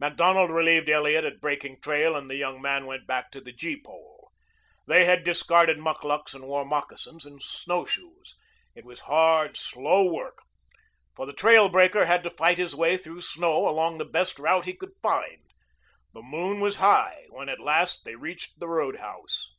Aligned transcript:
Macdonald 0.00 0.50
relieved 0.50 0.88
Elliot 0.88 1.22
at 1.24 1.40
breaking 1.40 1.80
trail 1.80 2.16
and 2.16 2.28
the 2.28 2.34
young 2.34 2.60
man 2.60 2.84
went 2.84 3.06
back 3.06 3.30
to 3.30 3.40
the 3.40 3.52
gee 3.52 3.80
pole. 3.80 4.32
They 4.88 5.04
had 5.04 5.22
discarded 5.22 5.78
mukluks 5.78 6.34
and 6.34 6.48
wore 6.48 6.64
moccasins 6.64 7.24
and 7.24 7.40
snowshoes. 7.40 8.34
It 8.74 8.84
was 8.84 9.02
hard, 9.02 9.56
slow 9.56 10.02
work, 10.02 10.42
for 11.14 11.26
the 11.26 11.32
trail 11.32 11.68
breaker 11.68 12.06
had 12.06 12.24
to 12.24 12.30
fight 12.30 12.58
his 12.58 12.74
way 12.74 12.96
through 12.96 13.20
snow 13.20 13.68
along 13.68 13.98
the 13.98 14.04
best 14.04 14.40
route 14.40 14.64
he 14.64 14.74
could 14.74 14.94
find. 15.00 15.44
The 16.12 16.22
moon 16.22 16.58
was 16.58 16.78
high 16.78 17.26
when 17.30 17.48
at 17.48 17.60
last 17.60 18.00
they 18.04 18.16
reached 18.16 18.58
the 18.58 18.66
roadhouse. 18.66 19.54